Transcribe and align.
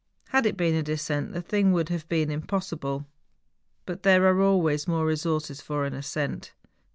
Had 0.29 0.47
it 0.47 0.57
been 0.57 0.73
a 0.73 0.81
descent 0.81 1.31
the 1.31 1.43
thing 1.43 1.73
would 1.73 1.89
have 1.89 2.09
been 2.09 2.31
impossible; 2.31 3.05
but 3.85 4.01
there 4.01 4.25
are 4.25 4.41
always 4.41 4.87
more 4.87 5.05
resources 5.05 5.61
for 5.61 5.85
an 5.85 5.93
ascent. 5.93 6.53